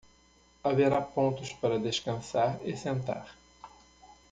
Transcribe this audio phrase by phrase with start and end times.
[0.63, 3.27] Haverá pontos para descansar e sentar